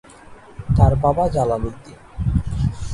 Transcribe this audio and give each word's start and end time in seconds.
তার 0.77 0.93
বাবা 1.03 1.23
জালালউদ্দিন। 1.27 1.99